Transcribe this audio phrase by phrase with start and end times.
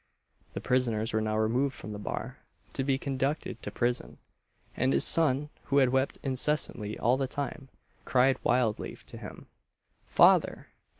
[0.55, 2.39] The prisoners were now removed from the bar
[2.73, 4.17] to be conducted to prison,
[4.75, 7.69] and his son, who had wept incessantly all the time,
[8.03, 9.45] called wildly to him,
[10.07, 10.69] "Father!